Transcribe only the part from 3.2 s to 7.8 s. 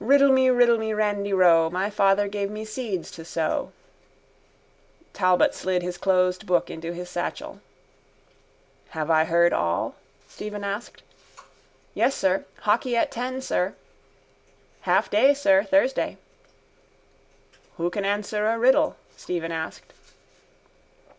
sow. Talbot slid his closed book into his satchel.